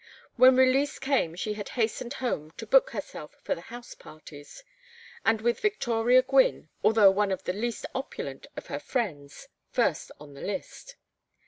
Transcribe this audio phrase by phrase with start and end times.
[0.35, 4.63] When release came she had hastened home to book herself for the house parties,
[5.23, 10.33] and with Victoria Gwynne, although one of the least opulent of her friends, first on
[10.33, 10.95] the list.